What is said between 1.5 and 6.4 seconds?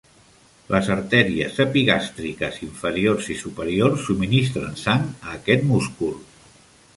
epigàstriques inferiors i superiors subministren sang a aquest múscul.